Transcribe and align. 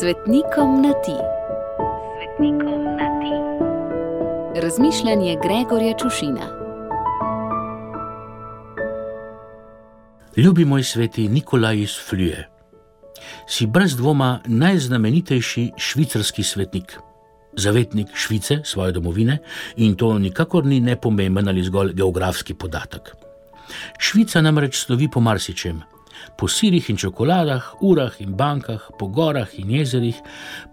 Svetnikom 0.00 0.82
na 0.82 0.92
ti. 0.92 1.16
Svetnikom 2.16 2.84
na 2.84 3.08
ti. 3.20 3.32
Razmišljanje 4.60 5.36
Gregorja 5.42 5.94
Čušina. 5.98 6.46
Ljubi 10.36 10.64
moj 10.64 10.82
sveti 10.82 11.28
Nikolaj 11.28 11.80
iz 11.80 11.96
Fluje. 12.08 12.48
Si 13.48 13.66
brez 13.66 13.96
dvoma 13.96 14.40
najznamenitejši 14.46 15.70
švicarski 15.76 16.42
svetnik, 16.42 16.98
zavetnik 17.56 18.08
Švice, 18.14 18.60
svoje 18.64 18.92
domovine, 18.92 19.38
in 19.76 19.94
to 19.94 20.18
nikakor 20.18 20.64
ni 20.66 20.80
nepomemben 20.80 21.48
ali 21.48 21.62
zgolj 21.62 21.92
geografski 21.92 22.54
podatek. 22.54 23.16
Švica 23.98 24.40
namreč 24.40 24.76
slovi 24.76 25.08
po 25.10 25.20
marsičem, 25.20 25.82
po 26.36 26.48
sirih 26.48 26.90
in 26.90 26.96
čokoladah, 26.96 27.80
urah 27.80 28.20
in 28.20 28.36
bankah, 28.36 28.90
po 28.98 29.08
gorah 29.08 29.48
in 29.58 29.70
jezerih, 29.70 30.16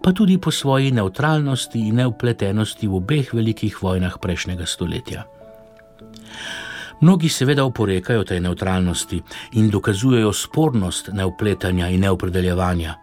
pa 0.02 0.12
tudi 0.12 0.38
po 0.38 0.50
svoji 0.50 0.92
neutralnosti 0.92 1.78
in 1.88 1.96
neupletenosti 1.96 2.86
v 2.86 2.94
obeh 2.94 3.32
velikih 3.34 3.82
vojnah 3.82 4.18
prejšnjega 4.20 4.66
stoletja. 4.66 5.24
Mnogi 7.00 7.28
seveda 7.28 7.64
oporekajo 7.64 8.24
tej 8.24 8.40
neutralnosti 8.40 9.22
in 9.52 9.70
dokazujejo 9.70 10.32
spornost 10.32 11.08
neupletanja 11.12 11.88
in 11.88 12.00
neopredeljevanja. 12.00 12.94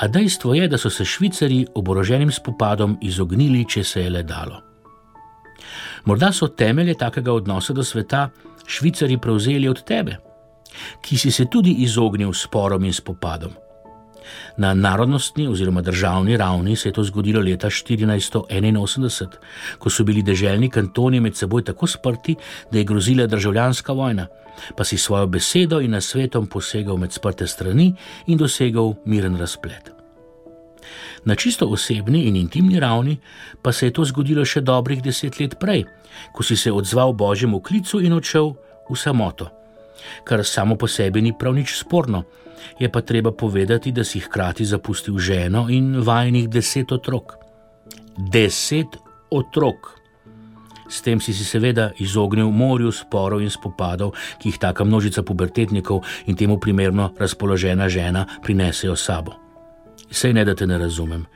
A 0.00 0.08
dejstvo 0.08 0.54
je, 0.54 0.68
da 0.68 0.78
so 0.78 0.90
se 0.90 1.04
Švicari 1.04 1.66
oboroženim 1.74 2.32
spopadom 2.32 2.98
izognili, 3.02 3.66
če 3.68 3.84
se 3.84 4.00
je 4.00 4.10
le 4.10 4.22
dalo. 4.22 4.62
Morda 6.04 6.32
so 6.32 6.48
temelje 6.48 6.94
takega 6.94 7.32
odnosa 7.32 7.72
do 7.72 7.84
sveta 7.84 8.30
Švicari 8.66 9.18
prevzeli 9.18 9.68
od 9.68 9.84
tebe 9.84 10.27
ki 11.00 11.18
si 11.18 11.30
se 11.30 11.44
tudi 11.44 11.72
izognil 11.84 12.32
sporom 12.32 12.84
in 12.84 12.92
spopadom. 12.92 13.68
Na 14.56 14.74
narodnostni 14.74 15.48
oziroma 15.48 15.80
državni 15.82 16.36
ravni 16.36 16.76
se 16.76 16.88
je 16.88 16.92
to 16.92 17.04
zgodilo 17.04 17.40
leta 17.40 17.66
1481, 17.66 19.26
ko 19.78 19.90
so 19.90 20.04
bili 20.04 20.22
deželni 20.22 20.70
kantoni 20.70 21.20
med 21.20 21.36
seboj 21.36 21.64
tako 21.64 21.86
sprti, 21.86 22.36
da 22.72 22.78
je 22.78 22.84
grozila 22.84 23.26
državljanska 23.26 23.92
vojna, 23.92 24.26
pa 24.76 24.84
si 24.84 24.98
svojo 24.98 25.26
besedo 25.26 25.80
in 25.80 25.90
nasvetom 25.90 26.46
posegal 26.46 26.96
med 26.96 27.12
sprte 27.12 27.46
strani 27.46 27.94
in 28.26 28.38
dosegal 28.38 28.94
miren 29.04 29.36
razplet. 29.36 29.92
Na 31.24 31.34
čisto 31.34 31.66
osebni 31.66 32.24
in 32.24 32.36
intimni 32.36 32.80
ravni 32.80 33.16
pa 33.62 33.72
se 33.72 33.86
je 33.86 33.92
to 33.92 34.04
zgodilo 34.04 34.44
še 34.44 34.60
dobrih 34.60 35.02
deset 35.02 35.40
let 35.40 35.58
prej, 35.60 35.84
ko 36.32 36.42
si 36.42 36.56
se 36.56 36.72
odzval 36.72 37.12
božjemu 37.12 37.60
klicu 37.60 38.00
in 38.00 38.12
odšel 38.12 38.54
v 38.90 38.96
samoto 38.96 39.57
kar 40.24 40.44
samo 40.44 40.76
po 40.76 40.86
sebi 40.86 41.22
ni 41.22 41.32
prav 41.38 41.54
nič 41.54 41.78
sporno. 41.78 42.24
Je 42.78 42.88
pa 42.92 43.00
treba 43.00 43.32
povedati, 43.32 43.92
da 43.92 44.04
si 44.04 44.20
hkrati 44.20 44.64
zapustil 44.64 45.18
ženo 45.18 45.66
in 45.70 46.00
vajnih 46.00 46.48
deset 46.48 46.92
otrok. 46.92 47.36
Deset 48.32 48.98
otrok. 49.30 49.98
S 50.88 51.04
tem 51.04 51.20
si 51.20 51.34
si 51.36 51.44
seveda 51.44 51.92
izognil 52.00 52.48
morju 52.50 52.92
sporov 52.92 53.44
in 53.44 53.52
spopadov, 53.52 54.16
ki 54.40 54.48
jih 54.48 54.58
taka 54.58 54.84
množica 54.84 55.22
pubertetnikov 55.22 56.00
in 56.26 56.36
temu 56.36 56.56
primerno 56.56 57.12
razpoložena 57.18 57.88
žena 57.88 58.24
prinesejo 58.42 58.96
sabo. 58.96 59.36
Sej 60.10 60.32
ne, 60.32 60.44
da 60.44 60.54
te 60.54 60.66
ne 60.66 60.78
razumem. 60.78 61.26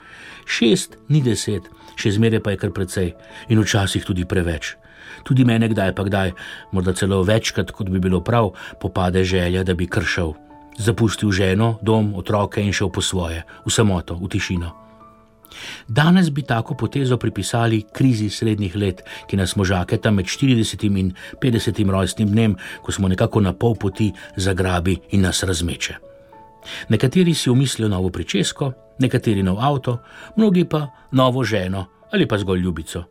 Šest 0.48 0.96
ni 1.08 1.20
deset, 1.20 1.68
še 2.00 2.16
zmeraj 2.16 2.40
pa 2.40 2.54
je 2.54 2.62
kar 2.64 2.72
precej 2.72 3.12
in 3.52 3.60
včasih 3.60 4.04
tudi 4.04 4.24
preveč. 4.24 4.76
Tudi 5.24 5.44
mene 5.44 5.68
kdaj 5.68 5.94
pa 5.94 6.04
kdaj, 6.04 6.32
morda 6.72 6.92
celo 6.92 7.22
večkrat, 7.22 7.70
kot 7.70 7.88
bi 7.88 8.00
bilo 8.00 8.20
prav, 8.20 8.52
popade 8.80 9.24
želja, 9.24 9.62
da 9.62 9.74
bi 9.74 9.86
kršil, 9.86 10.32
zapustil 10.78 11.32
ženo, 11.32 11.78
dom, 11.82 12.14
otroke 12.16 12.62
in 12.62 12.72
šel 12.72 12.90
po 12.90 13.02
svoje, 13.02 13.42
v 13.66 13.70
samoto, 13.70 14.16
v 14.16 14.28
tišino. 14.28 14.82
Danes 15.88 16.30
bi 16.30 16.42
tako 16.42 16.74
potezo 16.74 17.16
pripisali 17.16 17.82
krizi 17.92 18.30
srednjih 18.30 18.76
let, 18.76 19.02
ki 19.26 19.36
nas 19.36 19.56
možake 19.56 19.96
tam 19.96 20.14
med 20.14 20.26
40 20.26 20.86
in 20.88 21.12
50 21.42 21.90
rojstnim 21.90 22.28
dnem, 22.28 22.56
ko 22.82 22.92
smo 22.92 23.08
nekako 23.08 23.40
na 23.40 23.52
pol 23.52 23.74
poti 23.74 24.12
zagrabi 24.36 24.96
in 25.10 25.20
nas 25.20 25.42
razmeče. 25.42 25.94
Nekateri 26.88 27.34
si 27.34 27.50
umislijo 27.50 27.88
novo 27.88 28.10
pričesko, 28.10 28.72
nekateri 28.98 29.42
nov 29.42 29.60
avto, 29.60 29.98
mnogi 30.36 30.64
pa 30.64 30.86
novo 31.12 31.44
ženo 31.44 31.86
ali 32.12 32.28
pa 32.28 32.38
zgolj 32.38 32.60
ljubico 32.60 33.04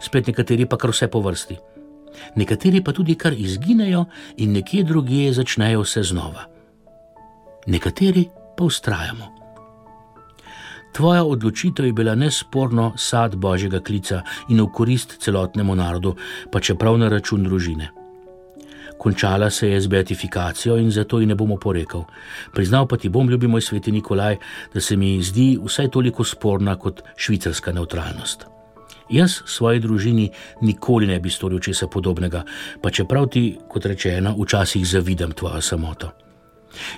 spet 0.00 0.26
nekateri 0.26 0.66
pa 0.66 0.76
kar 0.76 0.90
vse 0.90 1.08
po 1.08 1.20
vrsti. 1.20 1.56
Nekateri 2.36 2.82
pa 2.84 2.92
tudi 2.92 3.14
kar 3.14 3.32
izginejo 3.32 4.04
in 4.36 4.52
nekje 4.52 4.84
drugje 4.84 5.32
začnejo 5.32 5.82
vse 5.84 6.02
znova. 6.02 6.46
Nekateri 7.66 8.28
pa 8.56 8.64
ustrajamo. 8.64 9.36
Tvoja 10.96 11.24
odločitev 11.24 11.86
je 11.86 11.92
bila 11.92 12.14
nesporno 12.14 12.92
sad 12.96 13.36
božjega 13.36 13.80
klica 13.80 14.22
in 14.48 14.62
v 14.62 14.70
korist 14.72 15.18
celotnemu 15.20 15.74
narodu, 15.76 16.14
pa 16.52 16.60
čeprav 16.60 16.96
na 16.98 17.08
račun 17.12 17.44
družine. 17.44 17.90
Končala 18.98 19.50
se 19.50 19.68
je 19.68 19.80
z 19.80 19.92
beatifikacijo 19.92 20.78
in 20.80 20.90
zato 20.90 21.20
ji 21.20 21.26
ne 21.26 21.34
bom 21.34 21.52
oporekal. 21.52 22.04
Priznal 22.52 22.88
pa 22.88 22.96
ti 22.96 23.08
bom, 23.08 23.28
ljubi 23.28 23.46
moj 23.46 23.60
sveti 23.60 23.92
Nikolaj, 23.92 24.36
da 24.74 24.80
se 24.80 24.96
mi 24.96 25.22
zdi 25.22 25.58
vsaj 25.64 25.90
toliko 25.90 26.24
sporna 26.24 26.78
kot 26.80 27.02
švicarska 27.16 27.72
neutralnost. 27.72 28.55
Jaz 29.10 29.42
svoji 29.46 29.80
družini 29.80 30.30
nikoli 30.62 31.06
ne 31.06 31.20
bi 31.20 31.30
storil 31.30 31.60
česa 31.62 31.86
podobnega, 31.86 32.42
pa 32.82 32.90
čeprav 32.90 33.28
ti, 33.30 33.58
kot 33.68 33.86
rečeno, 33.86 34.34
včasih 34.38 34.86
zavidam 34.86 35.32
tvojo 35.32 35.60
samoto. 35.60 36.10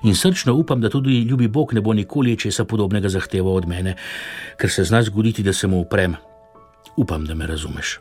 In 0.02 0.14
srčno 0.14 0.54
upam, 0.54 0.80
da 0.80 0.88
tudi 0.88 1.22
ljubi 1.22 1.48
Bog 1.48 1.74
ne 1.74 1.80
bo 1.80 1.92
nikoli 1.92 2.36
česa 2.36 2.64
podobnega 2.64 3.08
zahteval 3.08 3.56
od 3.56 3.68
mene, 3.68 3.94
ker 4.56 4.70
se 4.70 4.84
zna 4.84 5.02
zgoditi, 5.02 5.42
da 5.42 5.52
se 5.52 5.66
mu 5.66 5.80
uprem. 5.80 6.16
Upam, 6.96 7.24
da 7.24 7.34
me 7.34 7.46
razumeš. 7.46 7.98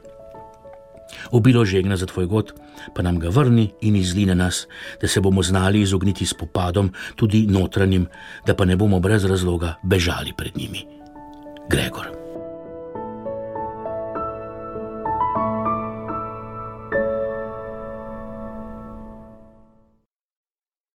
Obilo 1.31 1.66
žegna 1.66 1.97
za 1.97 2.06
tvoj 2.06 2.25
god, 2.25 2.53
pa 2.95 3.01
nam 3.01 3.19
ga 3.19 3.29
vrni 3.29 3.69
in 3.81 3.95
izline 3.95 4.35
nas, 4.35 4.68
da 5.01 5.07
se 5.07 5.22
bomo 5.22 5.44
znali 5.44 5.81
izogniti 5.81 6.25
spopadom, 6.25 6.94
tudi 7.16 7.47
notranjim, 7.47 8.07
da 8.47 8.56
pa 8.56 8.66
ne 8.66 8.75
bomo 8.75 9.00
brez 9.00 9.25
razloga 9.25 9.75
bežali 9.84 10.34
pred 10.38 10.57
njimi. 10.57 10.85
Gregor. 11.69 12.26